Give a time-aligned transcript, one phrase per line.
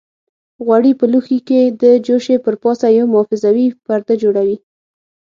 [0.65, 4.57] غوړي په لوښي کې د جوشې پر پاسه یو محافظوي پرده جوړوي.